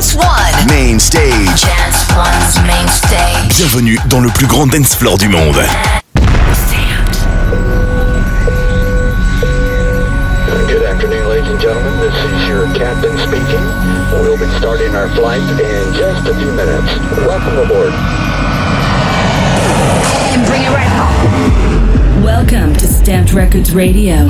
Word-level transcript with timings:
Dance 0.00 0.14
One. 0.14 0.66
Main 0.66 0.98
stage. 0.98 1.60
Dance 1.60 2.08
One's 2.16 2.56
main 2.66 2.88
stage. 2.88 3.54
Bienvenue 3.58 3.98
dans 4.08 4.20
le 4.20 4.30
plus 4.30 4.46
grand 4.46 4.66
dance 4.66 4.94
floor 4.94 5.18
du 5.18 5.28
monde. 5.28 5.60
Good 10.68 10.84
afternoon, 10.84 11.28
ladies 11.28 11.50
and 11.50 11.60
gentlemen. 11.60 12.00
This 12.00 12.14
is 12.14 12.48
your 12.48 12.64
captain 12.72 13.12
speaking. 13.18 13.60
We'll 14.10 14.38
be 14.38 14.48
starting 14.56 14.94
our 14.94 15.10
flight 15.10 15.42
in 15.60 15.92
just 15.92 16.26
a 16.26 16.34
few 16.34 16.50
minutes. 16.52 16.96
Welcome 17.18 17.58
aboard. 17.58 17.92
And 20.32 20.46
bring 20.46 20.62
it 20.62 20.70
right 20.70 20.88
home. 20.88 22.24
Welcome 22.24 22.74
to 22.76 22.86
STMPD 22.86 23.34
Records 23.34 23.74
Radio, 23.74 24.28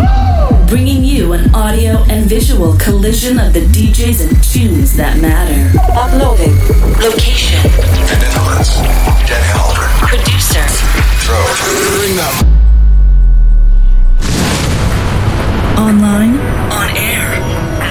bringing 0.68 1.04
you 1.04 1.32
an 1.32 1.54
audio 1.54 1.98
and 2.08 2.26
visual 2.26 2.76
collision 2.78 3.38
of 3.38 3.52
the 3.52 3.60
DJs 3.60 4.28
and 4.28 4.42
tunes 4.42 4.96
that 4.96 5.20
matter. 5.20 5.78
Uploading. 5.92 6.54
Location. 7.02 7.60
The 7.62 8.16
Netherlands. 8.22 8.76
Den 9.26 9.42
Helder. 9.50 9.86
Producer. 10.06 10.64
Drove. 11.24 11.58
Bring 11.98 12.16
them. 12.16 12.34
Online. 15.78 16.38
On 16.70 16.88
air. 16.96 17.40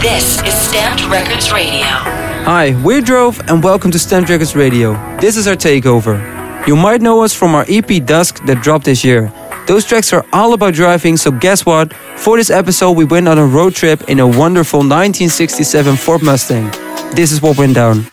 This 0.02 0.38
is 0.44 0.53
STMPD 0.53 1.11
Records 1.11 1.52
Radio. 1.52 1.83
Hi, 2.45 2.81
we're 2.83 3.02
Drove 3.02 3.39
and 3.49 3.61
welcome 3.63 3.91
to 3.91 3.97
STMPD 3.97 4.30
Records 4.30 4.55
Radio. 4.55 4.94
This 5.19 5.35
is 5.35 5.47
our 5.47 5.55
takeover. 5.55 6.17
You 6.67 6.75
might 6.75 7.02
know 7.02 7.23
us 7.23 7.33
from 7.33 7.55
our 7.55 7.66
EP 7.67 8.05
Dusk 8.05 8.45
that 8.45 8.61
dropped 8.61 8.85
this 8.85 9.03
year. 9.03 9.31
Those 9.69 9.85
tracks 9.85 10.11
are 10.13 10.25
all 10.33 10.53
about 10.53 10.73
driving, 10.73 11.15
so 11.15 11.29
guess 11.29 11.63
what? 11.63 11.93
For 11.93 12.37
this 12.37 12.49
episode, 12.49 12.93
we 12.93 13.05
went 13.05 13.27
on 13.27 13.37
a 13.37 13.45
road 13.45 13.75
trip 13.75 14.01
in 14.09 14.19
a 14.19 14.25
wonderful 14.25 14.79
1967 14.79 15.95
Ford 15.95 16.23
Mustang. 16.23 16.71
This 17.13 17.31
is 17.31 17.39
what 17.39 17.55
went 17.55 17.75
down. 17.75 18.07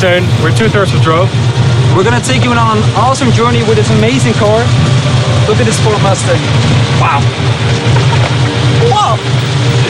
We're 0.00 0.56
two 0.56 0.70
thirds 0.70 0.94
of 0.94 1.02
Drove. 1.02 1.28
We're 1.94 2.04
gonna 2.04 2.24
take 2.24 2.42
you 2.42 2.50
on 2.52 2.78
an 2.78 2.82
awesome 2.96 3.30
journey 3.32 3.60
with 3.68 3.76
this 3.76 3.90
amazing 3.90 4.32
car. 4.32 4.64
Look 5.46 5.60
at 5.60 5.66
this 5.66 5.78
Ford 5.84 6.00
Mustang. 6.00 6.40
Wow. 6.96 7.20
Whoa! 8.88 9.89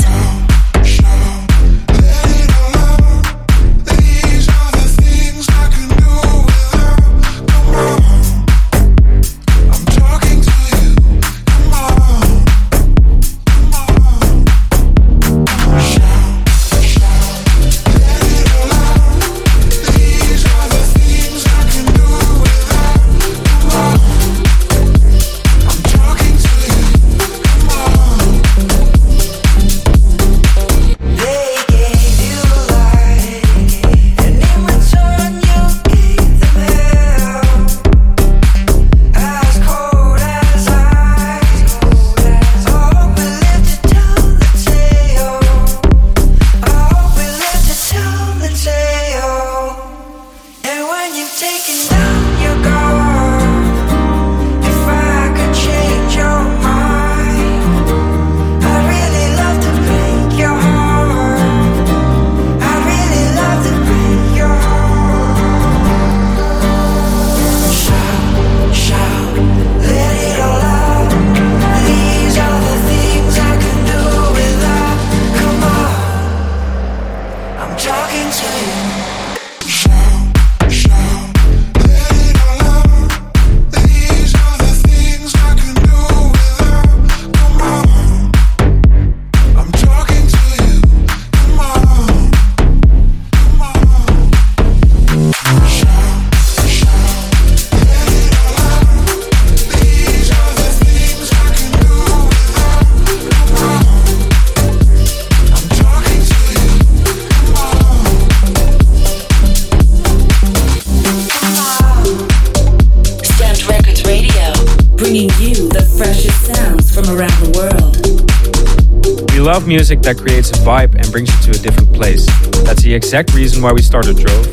music 119.71 120.01
that 120.01 120.17
creates 120.17 120.49
a 120.49 120.53
vibe 120.65 120.95
and 120.95 121.09
brings 121.13 121.29
you 121.33 121.53
to 121.53 121.57
a 121.57 121.63
different 121.63 121.93
place. 121.93 122.25
That's 122.65 122.83
the 122.83 122.93
exact 122.93 123.33
reason 123.33 123.63
why 123.63 123.71
we 123.71 123.81
started 123.81 124.17
Drove. 124.17 124.51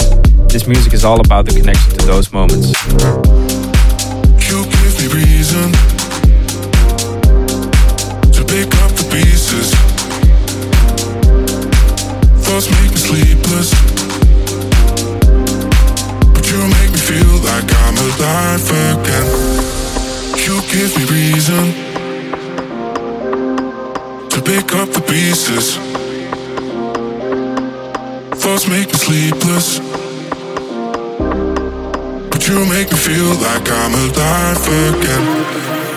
This 0.49 0.69
music 0.69 0.93
is 0.93 1.05
all 1.05 1.21
about 1.21 1.45
the 1.47 1.59
connection 1.59 1.91
to 1.99 2.07
those 2.07 2.33
moments. 2.33 3.48
pieces. 25.19 25.77
Thoughts 28.41 28.69
make 28.69 28.87
me 28.87 28.99
sleepless. 29.07 29.81
But 32.31 32.41
you 32.47 32.65
make 32.67 32.89
me 32.93 32.99
feel 33.09 33.33
like 33.47 33.67
I'm 33.69 33.95
alive 34.05 34.65
again. 34.87 35.88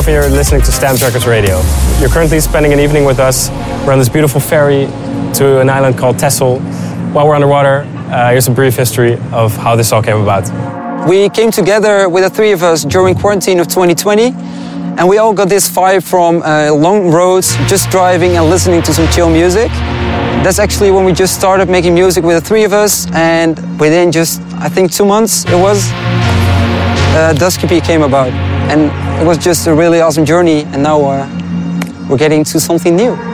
We're 0.00 0.16
and 0.16 0.30
you're 0.30 0.38
listening 0.38 0.62
to 0.62 0.72
Stamps 0.72 1.02
Records 1.02 1.26
Radio. 1.26 1.60
You're 1.98 2.08
currently 2.08 2.40
spending 2.40 2.72
an 2.72 2.80
evening 2.80 3.04
with 3.04 3.18
us. 3.18 3.50
We're 3.84 3.92
on 3.92 3.98
this 3.98 4.08
beautiful 4.08 4.40
ferry 4.40 4.86
to 5.34 5.60
an 5.60 5.68
island 5.68 5.98
called 5.98 6.18
Texel. 6.18 6.58
While 7.12 7.28
we're 7.28 7.34
underwater, 7.34 7.80
uh, 8.10 8.30
here's 8.30 8.48
a 8.48 8.50
brief 8.50 8.76
history 8.76 9.18
of 9.30 9.54
how 9.56 9.76
this 9.76 9.92
all 9.92 10.02
came 10.02 10.16
about. 10.16 10.48
We 11.06 11.28
came 11.28 11.50
together 11.50 12.08
with 12.08 12.24
the 12.24 12.30
three 12.30 12.52
of 12.52 12.62
us 12.62 12.82
during 12.82 13.14
quarantine 13.14 13.60
of 13.60 13.68
2020, 13.68 14.32
and 14.32 15.06
we 15.06 15.18
all 15.18 15.34
got 15.34 15.50
this 15.50 15.68
vibe 15.68 16.02
from 16.02 16.40
uh, 16.42 16.72
long 16.72 17.10
roads, 17.10 17.54
just 17.68 17.90
driving 17.90 18.38
and 18.38 18.48
listening 18.48 18.80
to 18.82 18.94
some 18.94 19.06
chill 19.08 19.28
music. 19.28 19.68
That's 20.42 20.58
actually 20.58 20.92
when 20.92 21.04
we 21.04 21.12
just 21.12 21.36
started 21.36 21.68
making 21.68 21.92
music 21.92 22.24
with 22.24 22.42
the 22.42 22.48
three 22.48 22.64
of 22.64 22.72
us, 22.72 23.06
and 23.12 23.58
within 23.78 24.10
just, 24.12 24.40
I 24.54 24.70
think, 24.70 24.92
two 24.92 25.04
months 25.04 25.44
it 25.44 25.60
was, 25.60 25.90
uh, 25.92 27.34
Dusky 27.36 27.82
came 27.82 28.00
about. 28.00 28.30
And 28.70 29.09
it 29.20 29.26
was 29.26 29.36
just 29.36 29.66
a 29.66 29.74
really 29.74 30.00
awesome 30.00 30.24
journey, 30.24 30.62
and 30.62 30.82
now 30.82 30.98
uh, 31.02 32.06
we're 32.08 32.16
getting 32.16 32.42
to 32.44 32.58
something 32.58 32.96
new. 32.96 33.29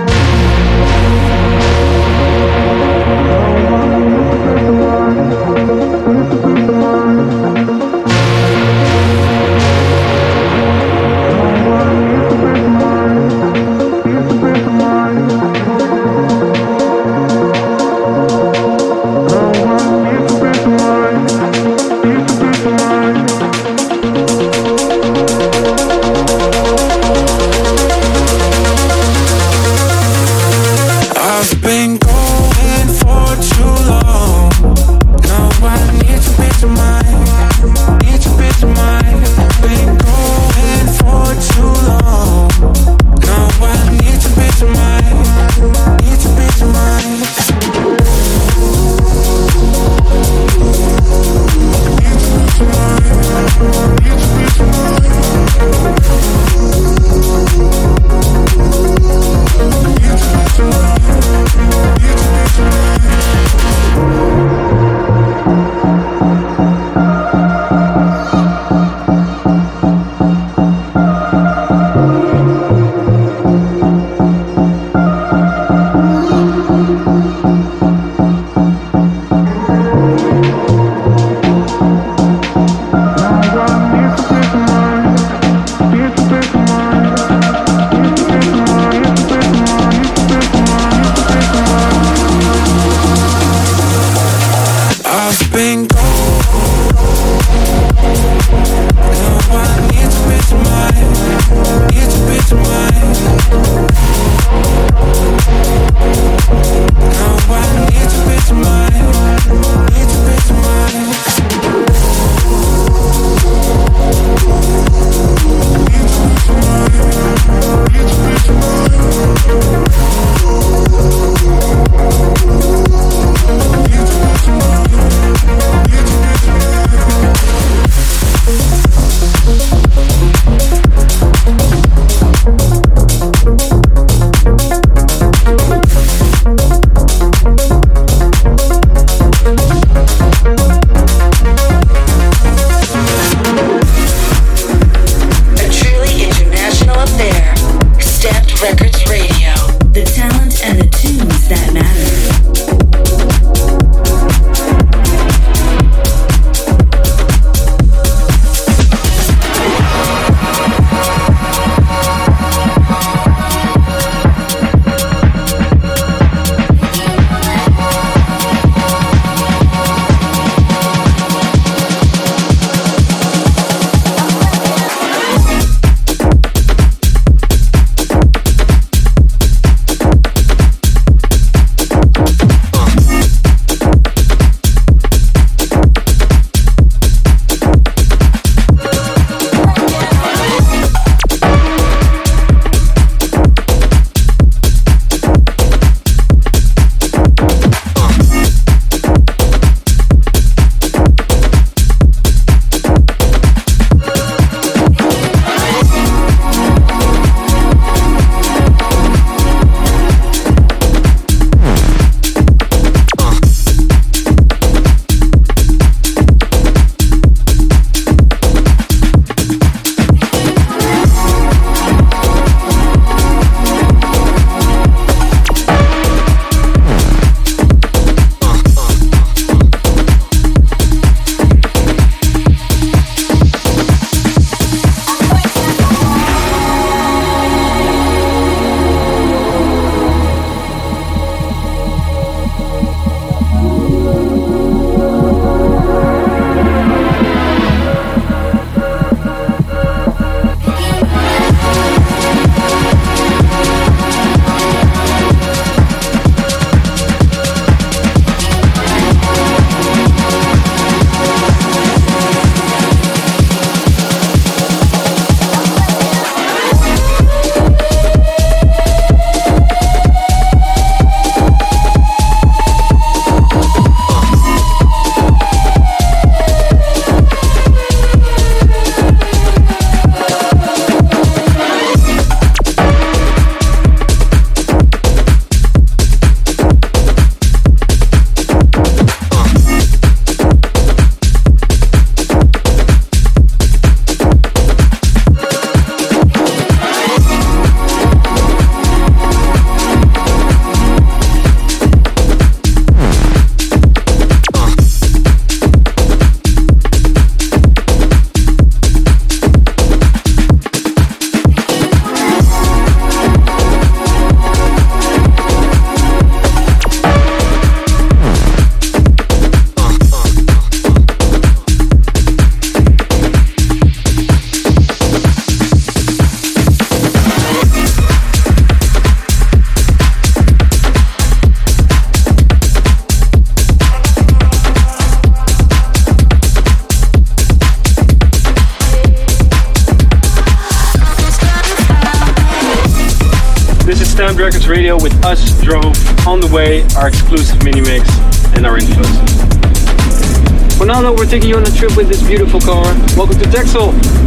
Trip 351.87 351.97
with 351.97 352.09
this 352.09 352.23
beautiful 352.23 352.61
car. 352.61 352.85
Welcome 353.17 353.39
to 353.39 353.51
Texel. 353.51 354.26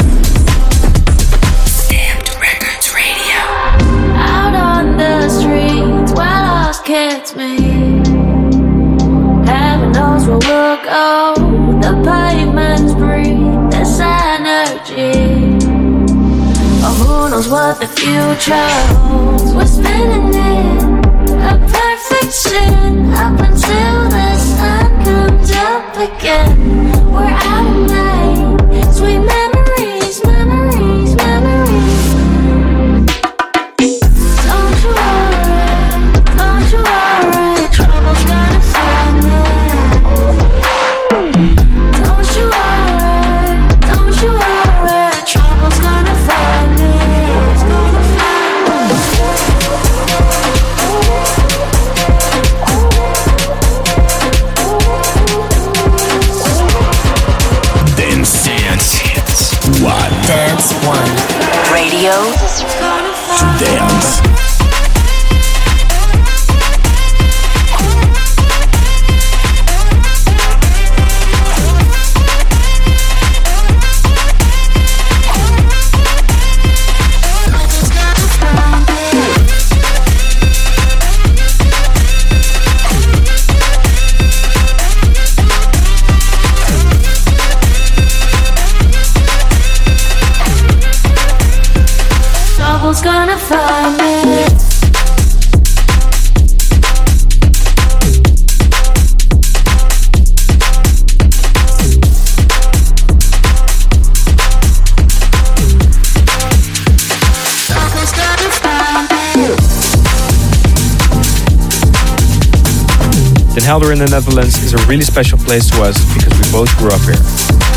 Helder 113.69 113.91
in 113.93 113.99
the 113.99 114.09
Netherlands 114.09 114.57
is 114.65 114.73
a 114.73 114.81
really 114.89 115.05
special 115.05 115.37
place 115.37 115.69
to 115.69 115.83
us 115.83 115.93
because 116.17 116.33
we 116.41 116.45
both 116.49 116.75
grew 116.81 116.89
up 116.89 117.05
here. 117.05 117.21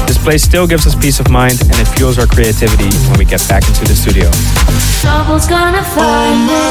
This 0.08 0.16
place 0.16 0.42
still 0.42 0.66
gives 0.66 0.86
us 0.86 0.94
peace 0.94 1.20
of 1.20 1.28
mind 1.28 1.60
and 1.60 1.76
it 1.76 1.84
fuels 1.84 2.18
our 2.18 2.24
creativity 2.24 2.88
when 3.12 3.18
we 3.18 3.26
get 3.26 3.44
back 3.46 3.60
into 3.68 3.84
the 3.84 3.92
studio. 3.92 4.24
Trouble's 5.04 5.44
gonna 5.44 5.84
find 5.84 6.48
me. 6.48 6.64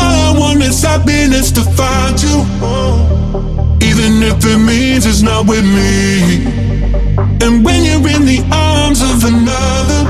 All 0.00 0.16
I 0.16 0.32
want 0.32 0.62
is 0.62 0.80
happiness 0.80 1.52
to 1.52 1.60
find 1.76 2.16
you. 2.24 2.40
Even 3.84 4.24
if 4.24 4.40
it 4.40 4.56
means 4.56 5.04
it's 5.04 5.20
not 5.20 5.44
with 5.44 5.68
me. 5.68 6.48
And 7.44 7.62
when 7.62 7.84
you're 7.84 8.08
in 8.16 8.24
the 8.24 8.40
arms 8.48 9.04
of 9.04 9.20
another, 9.28 10.08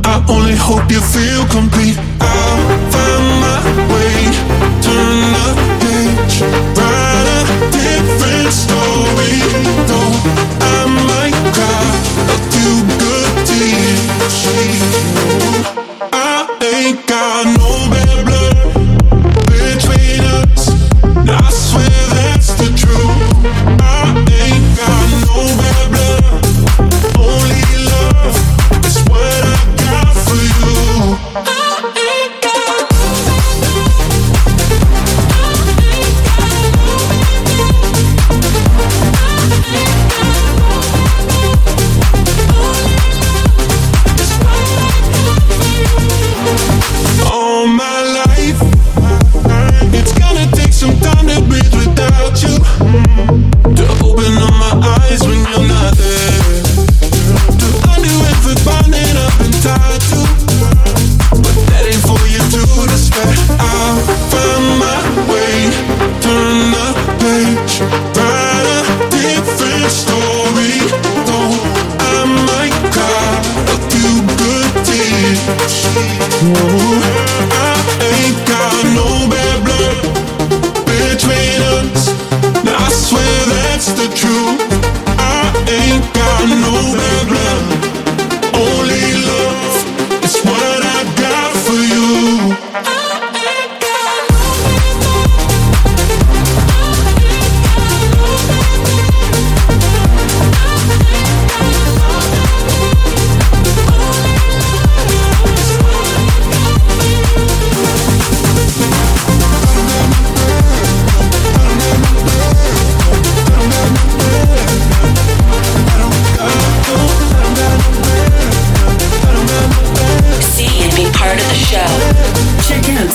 I 0.00 0.24
only 0.32 0.56
hope 0.56 0.88
you 0.90 1.02
feel 1.04 1.44
complete. 1.52 2.00
I'll 2.24 2.73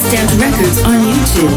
STMPD 0.10 0.42
Records 0.42 0.82
on 0.90 0.98
YouTube. 1.06 1.54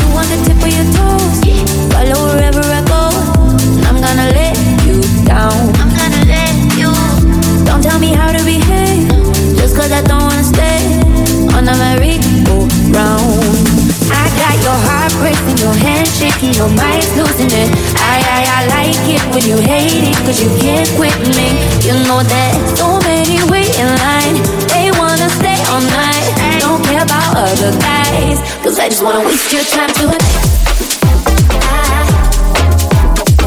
You 0.00 0.06
want 0.16 0.32
the 0.32 0.40
tip 0.48 0.56
of 0.56 0.72
your 0.72 0.88
toes? 0.96 1.44
Follow 1.92 2.32
wherever 2.32 2.64
I 2.64 2.80
go. 2.88 3.12
I'm 3.84 4.00
gonna 4.00 4.32
let 4.32 4.56
you 4.88 4.96
down. 5.28 5.52
I'm 5.76 5.92
gonna 5.92 6.24
let 6.24 6.56
you. 6.72 6.88
Don't 7.68 7.84
tell 7.84 8.00
me 8.00 8.16
how 8.16 8.32
to 8.32 8.40
behave. 8.48 9.12
Just 9.60 9.76
cause 9.76 9.92
I 9.92 10.00
don't 10.08 10.24
wanna 10.24 10.40
stay 10.40 11.04
on 11.52 11.68
merry-go-round. 11.68 13.44
I 14.08 14.24
got 14.40 14.56
your 14.64 14.80
heart 14.88 15.12
racing, 15.20 15.60
your 15.60 15.76
shaking, 16.16 16.56
your 16.56 16.72
mind's 16.72 17.12
losing 17.12 17.52
it. 17.52 17.68
I, 18.00 18.24
I, 18.24 18.40
I 18.56 18.60
like 18.72 19.04
it 19.04 19.20
when 19.36 19.44
you 19.44 19.60
hate 19.60 20.16
it, 20.16 20.16
cause 20.24 20.40
you 20.40 20.48
can't 20.64 20.88
quit 20.96 21.12
me. 21.36 21.60
You 21.84 21.92
know 22.08 22.24
that 22.24 22.56
so 22.72 22.96
many 23.04 23.36
wait 23.52 23.68
in 23.76 23.88
line, 24.00 24.40
they 24.72 24.88
wanna 24.96 25.28
stay 25.28 25.60
all 25.68 25.84
night. 25.84 26.25
About 27.06 27.36
other 27.36 27.70
guys, 27.78 28.38
cause 28.62 28.78
I 28.80 28.88
just 28.88 29.02
wanna 29.02 29.24
waste 29.24 29.52
your 29.52 29.62
time 29.62 29.92
tonight. 29.94 30.22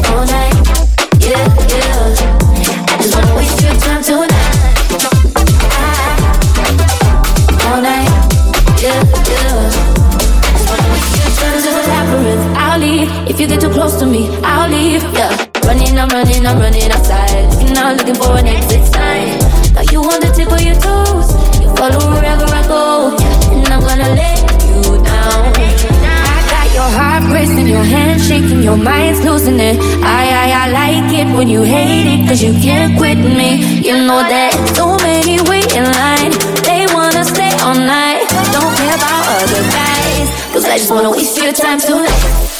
All 0.08 0.24
night, 0.24 0.56
yeah, 1.20 1.44
yeah. 1.68 2.16
I 2.88 2.96
just 3.02 3.14
wanna 3.14 3.36
waste 3.36 3.60
your 3.60 3.74
time. 3.76 4.00
All 7.68 7.80
night, 7.82 8.08
yeah, 8.80 9.04
yeah. 9.28 9.70
I'll 12.56 12.78
leave 12.80 13.10
if 13.28 13.38
you 13.38 13.46
get 13.46 13.60
too 13.60 13.70
close 13.70 13.98
to 14.00 14.06
me. 14.06 14.28
I'll 14.42 14.70
leave, 14.70 15.02
yeah. 15.12 15.36
Running, 15.66 15.98
I'm 15.98 16.08
running, 16.08 16.46
I'm 16.46 16.58
running 16.58 16.90
outside. 16.90 17.52
Looking 17.52 17.76
out, 17.76 17.96
looking 17.98 18.14
for 18.14 18.38
an 18.38 18.46
exit 18.46 18.84
sign. 18.86 19.38
Got 19.74 19.92
you 19.92 20.00
on 20.00 20.20
the 20.20 20.32
tip 20.34 20.50
of 20.50 20.60
your 20.62 20.76
toes. 20.76 21.39
Go, 21.80 23.16
and 23.16 23.66
I'm 23.72 23.80
gonna 23.80 24.10
let 24.14 24.38
you 24.68 24.82
down. 25.02 25.52
I 25.56 26.38
got 26.52 26.74
your 26.74 26.90
heart 26.98 27.32
racing, 27.32 27.68
your 27.68 27.82
shaking, 28.18 28.62
your 28.62 28.76
mind's 28.76 29.24
losing 29.24 29.58
it. 29.58 29.78
I, 30.04 30.28
I, 30.28 30.46
I 30.60 30.70
like 30.70 31.10
it 31.18 31.34
when 31.34 31.48
you 31.48 31.62
hate 31.62 32.04
it, 32.04 32.28
cause 32.28 32.42
you 32.42 32.52
can't 32.52 32.98
quit 32.98 33.16
me. 33.16 33.80
You 33.80 33.94
know 33.94 34.20
that 34.20 34.52
so 34.76 34.98
many 34.98 35.38
line. 35.82 36.32
They 36.68 36.84
wanna 36.92 37.24
stay 37.24 37.50
all 37.64 37.74
night. 37.74 38.28
Don't 38.52 38.76
care 38.76 38.94
about 38.94 39.24
other 39.40 39.62
guys, 39.72 40.28
cause 40.52 40.64
I 40.66 40.76
just 40.76 40.90
wanna 40.90 41.10
waste 41.10 41.38
your 41.38 41.54
time 41.54 41.80
tonight. 41.80 42.59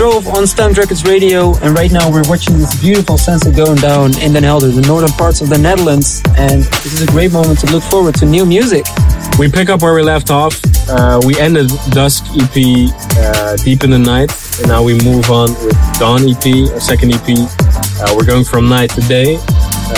Drove 0.00 0.28
on 0.28 0.44
STMPD 0.44 0.78
Records 0.78 1.04
Radio, 1.04 1.54
and 1.58 1.76
right 1.76 1.92
now 1.92 2.10
we're 2.10 2.26
watching 2.26 2.56
this 2.56 2.74
beautiful 2.80 3.18
sunset 3.18 3.54
going 3.54 3.76
down 3.76 4.16
in 4.22 4.32
Den 4.32 4.44
Helder, 4.44 4.68
the 4.68 4.80
northern 4.80 5.10
parts 5.10 5.42
of 5.42 5.50
the 5.50 5.58
Netherlands. 5.58 6.22
And 6.38 6.62
this 6.62 6.94
is 6.94 7.02
a 7.02 7.06
great 7.12 7.32
moment 7.32 7.58
to 7.58 7.66
look 7.70 7.82
forward 7.82 8.14
to 8.14 8.24
new 8.24 8.46
music. 8.46 8.86
We 9.38 9.50
pick 9.50 9.68
up 9.68 9.82
where 9.82 9.92
we 9.92 10.00
left 10.00 10.30
off. 10.30 10.58
Uh, 10.88 11.20
we 11.26 11.38
ended 11.38 11.68
Dusk 11.90 12.24
EP 12.32 12.88
uh, 13.18 13.56
Deep 13.56 13.84
in 13.84 13.90
the 13.90 13.98
Night, 13.98 14.32
and 14.60 14.68
now 14.68 14.82
we 14.82 14.94
move 15.04 15.28
on 15.28 15.52
with 15.62 15.76
Dawn 15.98 16.22
EP, 16.24 16.72
our 16.72 16.80
second 16.80 17.12
EP. 17.12 17.36
Uh, 18.00 18.14
we're 18.16 18.24
going 18.24 18.44
from 18.44 18.70
night 18.70 18.88
to 18.96 19.02
day. 19.02 19.36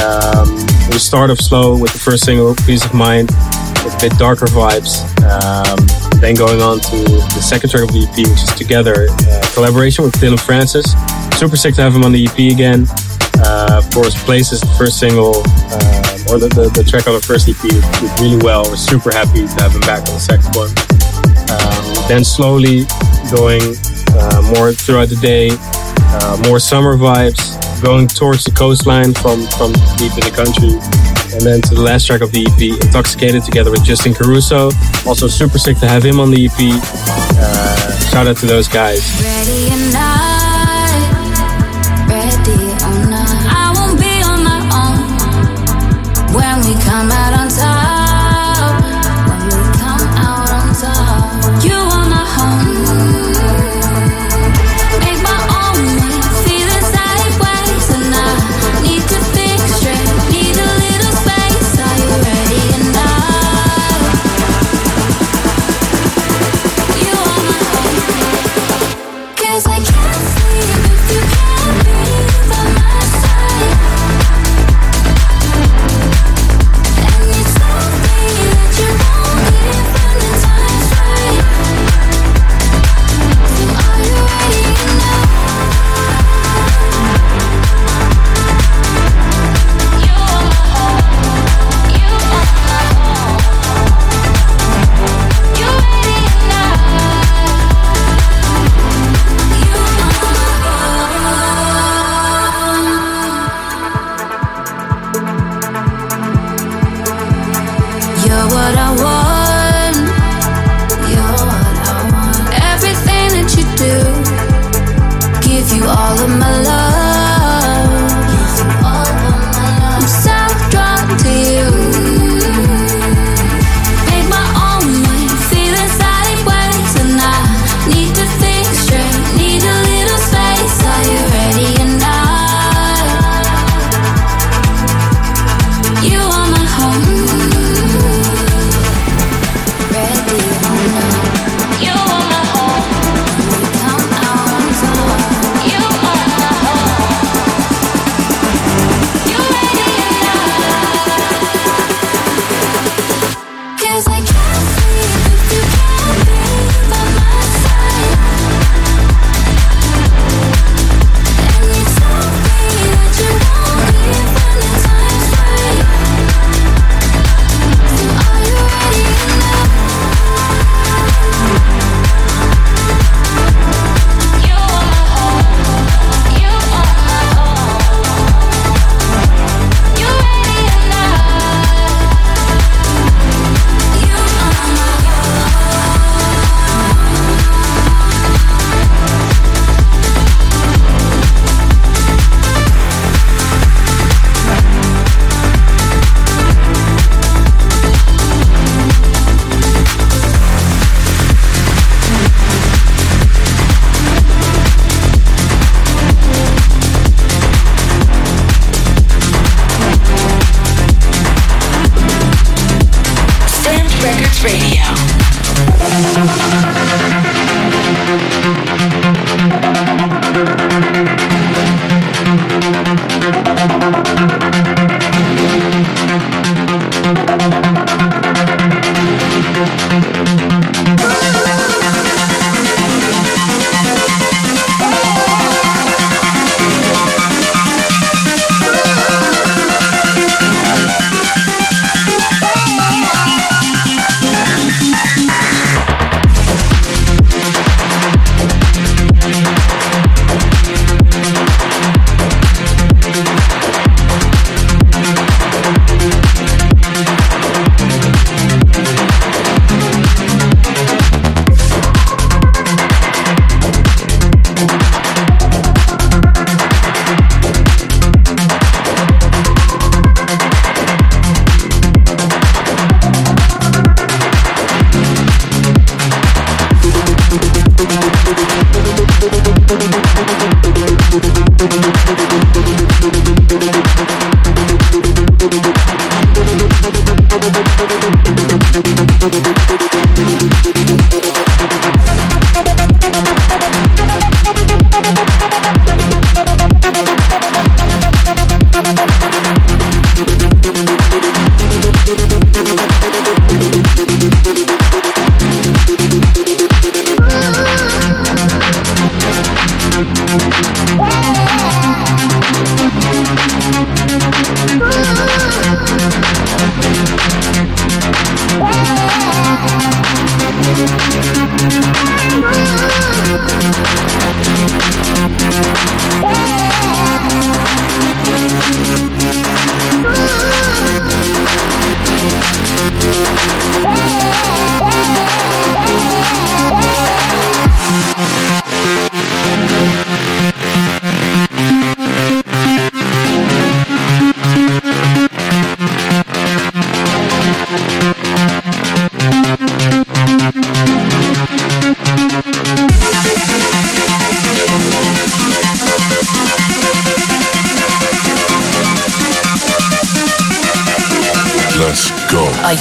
Um, 0.02 0.50
we 0.90 0.98
start 0.98 1.30
off 1.30 1.38
slow 1.38 1.78
with 1.78 1.92
the 1.92 2.00
first 2.00 2.24
single, 2.24 2.56
Peace 2.66 2.84
of 2.84 2.92
Mind, 2.92 3.28
with 3.84 3.94
a 3.94 3.98
bit 4.00 4.18
darker 4.18 4.46
vibes. 4.46 5.06
Um, 5.22 6.01
then 6.22 6.36
going 6.36 6.62
on 6.62 6.78
to 6.78 6.96
the 7.34 7.42
second 7.42 7.68
track 7.68 7.82
of 7.82 7.90
the 7.90 8.06
EP, 8.06 8.14
which 8.14 8.46
is 8.46 8.54
Together, 8.54 9.10
uh, 9.10 9.42
collaboration 9.54 10.04
with 10.04 10.14
Dillon 10.20 10.38
Francis. 10.38 10.94
Super 11.34 11.56
sick 11.56 11.74
to 11.74 11.82
have 11.82 11.94
him 11.94 12.04
on 12.04 12.12
the 12.12 12.24
EP 12.24 12.54
again. 12.54 12.86
Uh, 13.42 13.82
of 13.82 13.90
course, 13.90 14.14
Places, 14.22 14.60
the 14.60 14.70
first 14.78 15.00
single, 15.00 15.42
um, 15.74 16.30
or 16.30 16.38
the, 16.38 16.46
the, 16.54 16.70
the 16.78 16.86
track 16.86 17.08
on 17.10 17.14
the 17.18 17.26
first 17.26 17.50
EP, 17.50 17.58
did 17.58 18.12
really 18.22 18.38
well. 18.38 18.62
We're 18.62 18.78
super 18.78 19.10
happy 19.10 19.42
to 19.42 19.56
have 19.58 19.74
him 19.74 19.82
back 19.82 20.06
on 20.06 20.14
the 20.14 20.22
second 20.22 20.54
one. 20.54 20.70
Um, 21.50 21.82
then 22.06 22.22
slowly 22.22 22.86
going 23.34 23.74
uh, 24.14 24.46
more 24.54 24.70
throughout 24.70 25.10
the 25.10 25.18
day, 25.18 25.50
uh, 25.50 26.38
more 26.46 26.62
summer 26.62 26.96
vibes, 26.96 27.58
going 27.82 28.06
towards 28.06 28.44
the 28.44 28.52
coastline 28.52 29.12
from, 29.12 29.42
from 29.58 29.72
deep 29.98 30.14
in 30.14 30.22
the 30.22 30.32
country. 30.32 30.78
And 31.34 31.42
then 31.42 31.60
to 31.62 31.74
the 31.74 31.82
last 31.82 32.06
track 32.06 32.20
of 32.20 32.30
the 32.30 32.46
EP, 32.46 32.80
Intoxicated, 32.84 33.42
together 33.42 33.70
with 33.70 33.84
Justin 33.84 34.14
Caruso. 34.14 34.70
Also 35.06 35.26
super 35.26 35.58
sick 35.58 35.78
to 35.78 35.88
have 35.88 36.04
him 36.04 36.20
on 36.20 36.30
the 36.30 36.46
EP. 36.46 36.58
Uh, 36.58 37.98
shout 38.10 38.26
out 38.26 38.36
to 38.38 38.46
those 38.46 38.68
guys. 38.68 39.02
Ready 39.20 39.72
or 47.12 47.21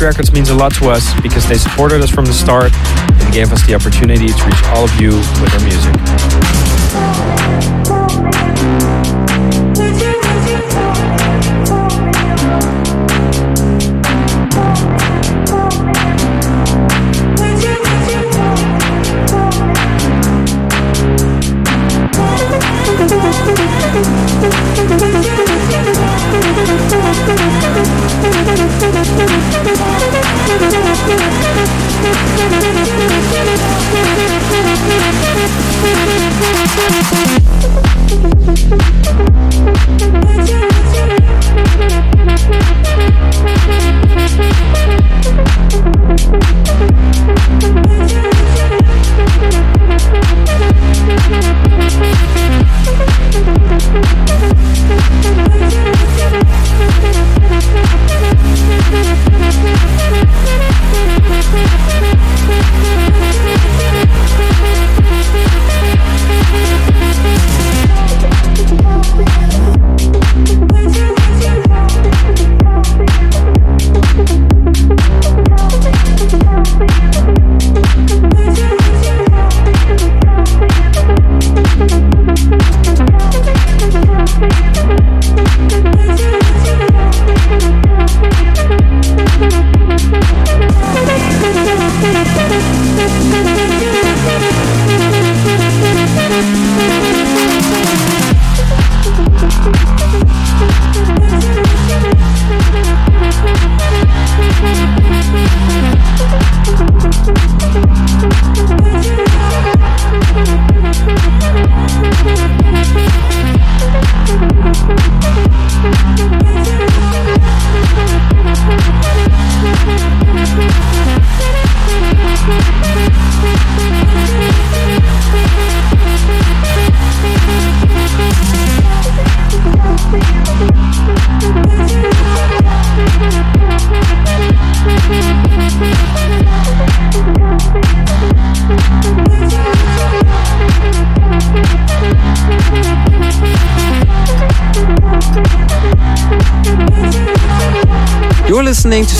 Records 0.00 0.32
means 0.32 0.50
a 0.50 0.54
lot 0.54 0.72
to 0.74 0.90
us 0.90 1.12
because 1.22 1.46
they 1.48 1.56
supported 1.56 2.00
us 2.00 2.10
from 2.10 2.24
the 2.24 2.32
start 2.32 2.72
and 2.74 3.32
gave 3.32 3.52
us 3.52 3.66
the 3.66 3.74
opportunity 3.74 4.28
to 4.28 4.44
reach 4.44 4.62
all 4.66 4.84
of 4.84 5.00
you 5.00 5.10
with 5.40 5.52
our 5.54 5.60
music. 5.60 6.61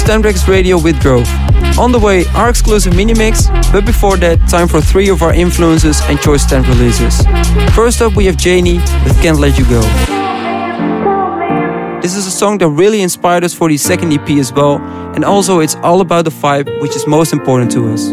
To 0.04 0.44
Radio 0.48 0.80
with 0.80 1.00
Drove. 1.00 1.28
On 1.78 1.92
the 1.92 1.98
way, 1.98 2.26
our 2.34 2.50
exclusive 2.50 2.94
mini 2.96 3.14
mix, 3.14 3.46
but 3.70 3.86
before 3.86 4.16
that, 4.16 4.36
time 4.48 4.66
for 4.66 4.80
three 4.80 5.08
of 5.08 5.22
our 5.22 5.32
influences 5.32 6.00
and 6.08 6.20
choice 6.20 6.44
STMPD 6.44 6.68
releases. 6.68 7.24
First 7.74 8.02
up, 8.02 8.16
we 8.16 8.26
have 8.26 8.36
Janie 8.36 8.78
with 9.04 9.16
Can't 9.22 9.38
Let 9.38 9.56
You 9.58 9.64
Go. 9.66 9.80
This 12.02 12.16
is 12.16 12.26
a 12.26 12.32
song 12.32 12.58
that 12.58 12.68
really 12.68 13.00
inspired 13.00 13.44
us 13.44 13.54
for 13.54 13.68
the 13.68 13.76
second 13.76 14.12
EP 14.12 14.28
as 14.30 14.52
well, 14.52 14.78
and 15.14 15.24
also 15.24 15.60
it's 15.60 15.76
all 15.76 16.00
about 16.00 16.24
the 16.24 16.32
vibe, 16.32 16.68
which 16.82 16.96
is 16.96 17.06
most 17.06 17.32
important 17.32 17.70
to 17.70 17.92
us. 17.92 18.12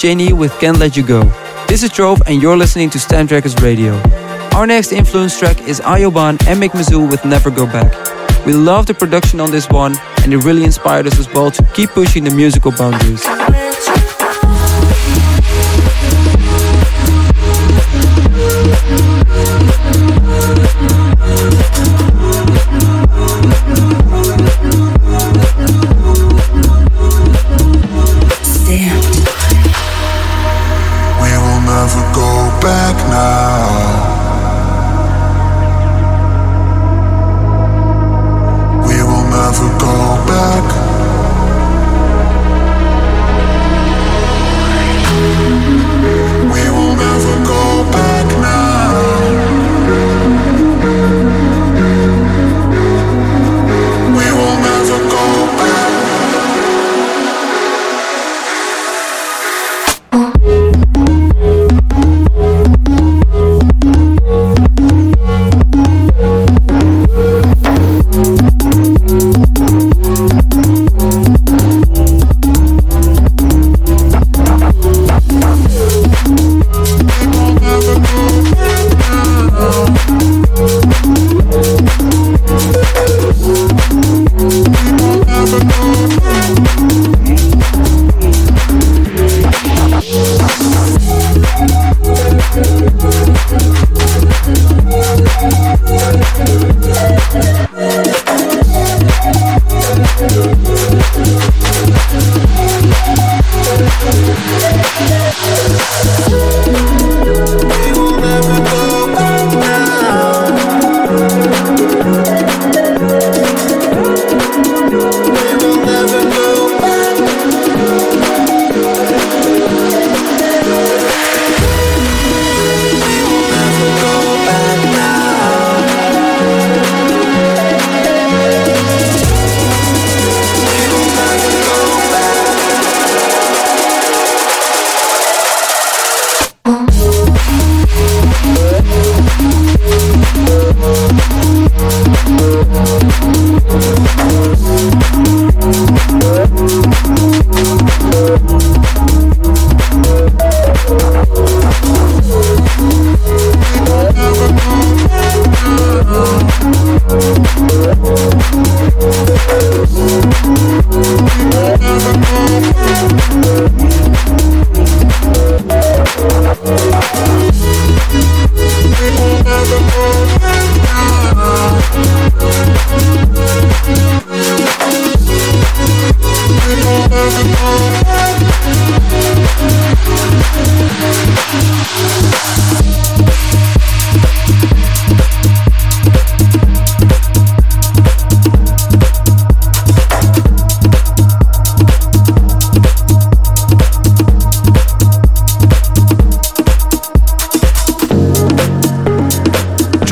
Janie 0.00 0.32
with 0.32 0.58
Can't 0.60 0.78
Let 0.78 0.96
You 0.96 1.06
Go. 1.06 1.24
This 1.68 1.82
is 1.82 1.90
Drove 1.90 2.22
and 2.26 2.40
you're 2.40 2.56
listening 2.56 2.88
to 2.88 2.96
STMPD 2.96 3.60
Radio. 3.60 3.92
Our 4.56 4.66
next 4.66 4.92
influence 4.92 5.38
track 5.38 5.60
is 5.68 5.78
Ayoban 5.80 6.42
and 6.46 6.58
Mick 6.58 6.72
with 7.10 7.22
Never 7.26 7.50
Go 7.50 7.66
Back. 7.66 7.92
We 8.46 8.54
love 8.54 8.86
the 8.86 8.94
production 8.94 9.40
on 9.40 9.50
this 9.50 9.68
one 9.68 9.94
and 10.22 10.32
it 10.32 10.38
really 10.38 10.64
inspired 10.64 11.06
us 11.06 11.18
as 11.18 11.30
well 11.34 11.50
to 11.50 11.62
keep 11.74 11.90
pushing 11.90 12.24
the 12.24 12.30
musical 12.30 12.72
boundaries. 12.72 13.22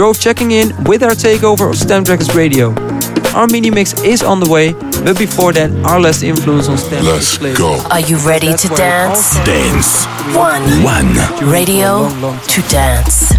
Drove 0.09 0.21
checking 0.21 0.53
in 0.53 0.73
with 0.85 1.03
our 1.03 1.11
takeover 1.11 1.69
of 1.69 1.77
STMPD 1.77 2.09
Records 2.09 2.35
Radio. 2.35 2.73
Our 3.37 3.47
mini 3.47 3.71
mix 3.71 3.93
is 4.01 4.23
on 4.23 4.41
the 4.41 4.49
way, 4.49 4.73
but 5.05 5.19
before 5.19 5.53
that, 5.53 5.71
our 5.85 6.01
last 6.01 6.23
influence 6.23 6.67
on 6.67 6.79
Stamped 6.79 7.05
Let's 7.05 7.37
go. 7.59 7.79
Are 7.91 8.01
you 8.01 8.17
ready 8.27 8.55
to 8.55 8.69
dance? 8.69 9.35
Dance. 9.45 10.07
One. 10.35 10.63
One. 10.83 11.53
Radio 11.53 12.09
long 12.23 12.41
to 12.41 12.63
dance. 12.71 13.38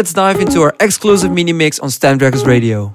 let's 0.00 0.14
dive 0.14 0.40
into 0.40 0.62
our 0.62 0.74
exclusive 0.80 1.30
mini 1.30 1.52
mix 1.52 1.78
on 1.78 1.90
STMPD 1.90 2.22
Records 2.22 2.46
Radio. 2.46 2.94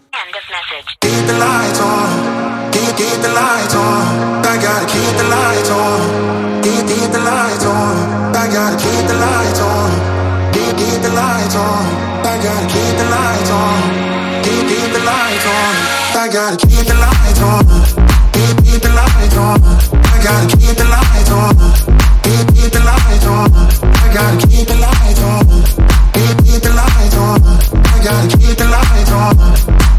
gotta 28.28 28.38
keep 28.38 28.57
the 28.57 28.65
lights 28.65 29.11
on. 29.11 29.36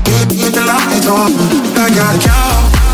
Keep, 0.04 0.28
keep 0.30 0.52
the 0.52 0.64
lights 0.64 1.06
on. 1.06 1.32
I 1.76 1.90
gotta 1.94 2.28
count. 2.28 2.85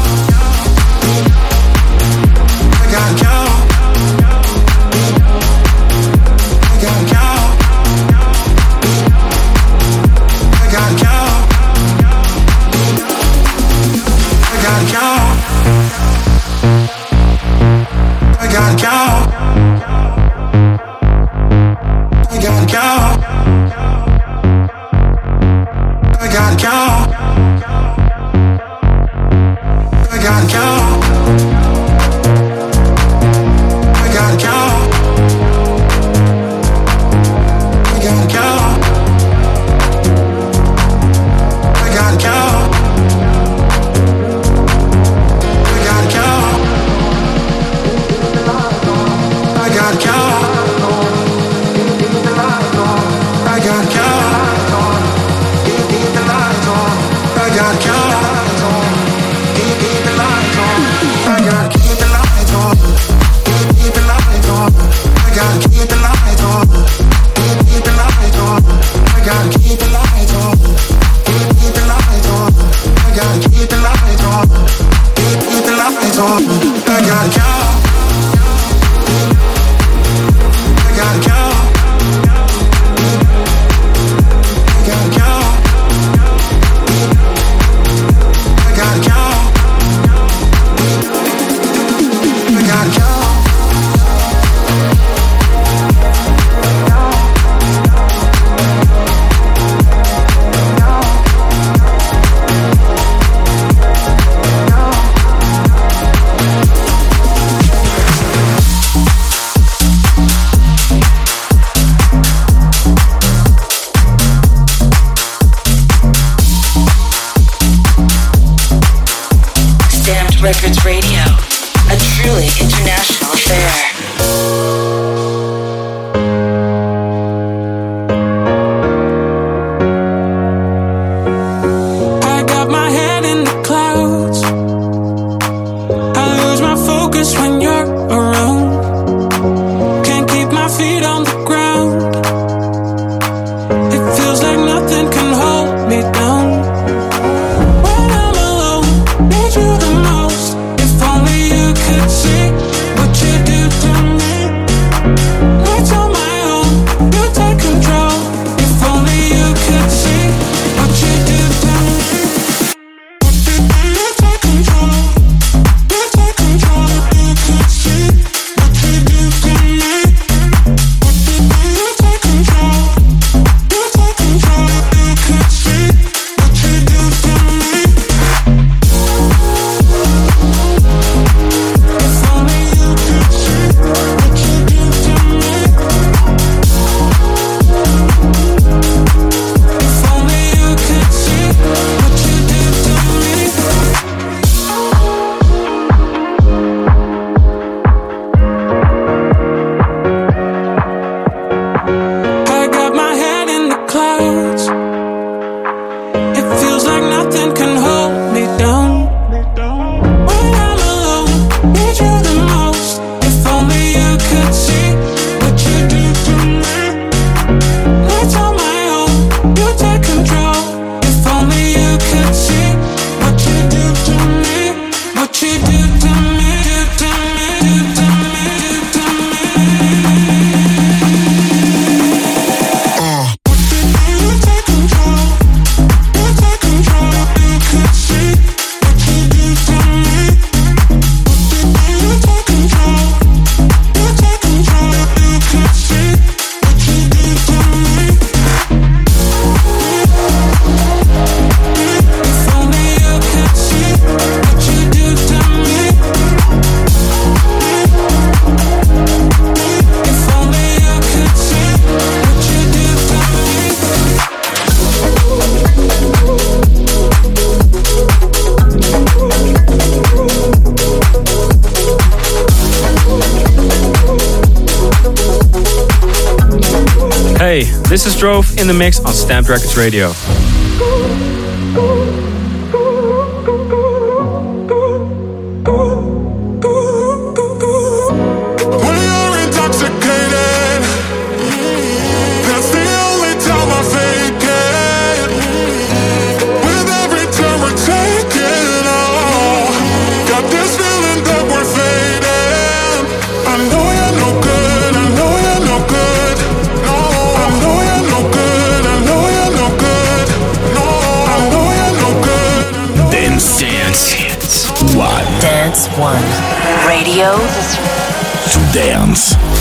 This 277.92 278.06
is 278.06 278.16
Drove 278.16 278.56
in 278.56 278.66
the 278.66 278.72
Mix 278.72 279.00
on 279.00 279.12
STMPD 279.12 279.50
Records 279.50 279.76
Radio. 279.76 280.12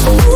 Records 0.03 0.30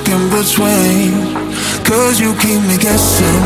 stuck 0.00 0.14
in 0.14 0.28
between. 0.30 1.34
Cause 1.84 2.20
you 2.20 2.34
keep 2.36 2.60
me 2.62 2.76
guessing. 2.78 3.42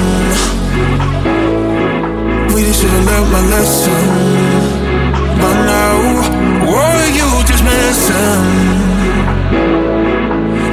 Really 2.55 2.73
should've 2.73 3.05
learned 3.07 3.33
my 3.33 3.41
lesson. 3.51 4.07
But 5.41 5.57
now, 5.67 5.99
were 6.71 7.07
you 7.19 7.45
just 7.47 7.65
missing? 7.65 8.45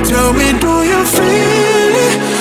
Tell 0.06 0.34
me, 0.34 0.60
do 0.60 0.84
you 0.84 1.06
feel 1.06 1.96
it? 2.08 2.41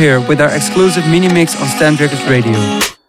here 0.00 0.18
with 0.26 0.40
our 0.40 0.50
exclusive 0.56 1.06
mini 1.06 1.28
mix 1.28 1.54
on 1.54 1.66
STMPD 1.68 2.00
Records 2.00 2.24
Radio. 2.24 2.99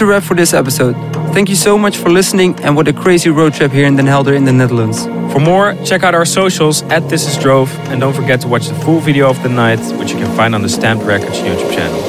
a 0.00 0.06
wrap 0.06 0.22
for 0.22 0.34
this 0.34 0.54
episode. 0.54 0.94
Thank 1.34 1.48
you 1.48 1.56
so 1.56 1.76
much 1.76 1.96
for 1.96 2.10
listening 2.10 2.58
and 2.60 2.76
what 2.76 2.88
a 2.88 2.92
crazy 2.92 3.30
road 3.30 3.54
trip 3.54 3.72
here 3.72 3.86
in 3.86 3.96
Den 3.96 4.06
Helder 4.06 4.34
in 4.34 4.44
the 4.44 4.52
Netherlands. 4.52 5.04
For 5.32 5.40
more, 5.40 5.74
check 5.84 6.02
out 6.02 6.14
our 6.14 6.24
socials 6.24 6.82
at 6.84 7.08
This 7.08 7.26
Is 7.26 7.36
Drove 7.36 7.70
and 7.88 8.00
don't 8.00 8.14
forget 8.14 8.40
to 8.42 8.48
watch 8.48 8.68
the 8.68 8.74
full 8.74 9.00
video 9.00 9.28
of 9.28 9.42
the 9.42 9.48
night, 9.48 9.80
which 9.98 10.12
you 10.12 10.18
can 10.18 10.34
find 10.36 10.54
on 10.54 10.62
the 10.62 10.68
STMPD 10.68 11.06
Records 11.06 11.38
YouTube 11.38 11.72
channel. 11.72 12.00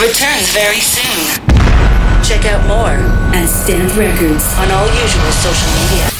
Returns 0.00 0.48
very 0.52 0.78
soon. 0.78 1.26
Check 2.22 2.46
out 2.46 2.64
more 2.68 2.94
at 3.34 3.48
STMPD 3.48 3.96
Records 3.98 4.44
on 4.54 4.70
all 4.70 4.86
usual 4.86 5.32
social 5.32 5.68
media. 5.90 6.17